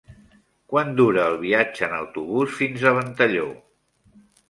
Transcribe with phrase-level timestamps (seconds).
[0.73, 3.49] Quant dura el viatge en autobús fins a Ventalló?